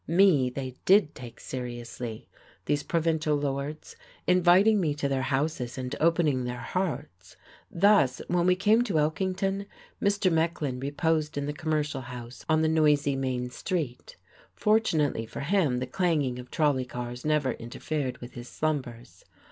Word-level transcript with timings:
Me 0.07 0.49
they 0.49 0.73
did 0.85 1.13
take 1.13 1.39
seriously, 1.39 2.27
these 2.65 2.81
provincial 2.81 3.35
lords, 3.35 3.95
inviting 4.25 4.81
me 4.81 4.95
to 4.95 5.07
their 5.07 5.21
houses 5.21 5.77
and 5.77 5.95
opening 5.99 6.43
their 6.43 6.57
hearts. 6.57 7.35
Thus, 7.69 8.19
when 8.27 8.47
we 8.47 8.55
came 8.55 8.83
to 8.85 8.95
Elkington, 8.97 9.67
Mr. 10.01 10.31
Mecklin 10.33 10.79
reposed 10.79 11.37
in 11.37 11.45
the 11.45 11.53
Commercial 11.53 12.01
House, 12.01 12.43
on 12.49 12.63
the 12.63 12.67
noisy 12.67 13.15
main 13.15 13.51
street. 13.51 14.15
Fortunately 14.55 15.27
for 15.27 15.41
him, 15.41 15.77
the 15.77 15.85
clanging 15.85 16.39
of 16.39 16.49
trolley 16.49 16.85
cars 16.85 17.23
never 17.23 17.51
interfered 17.51 18.17
with 18.17 18.33
his 18.33 18.49
slumbers. 18.49 19.23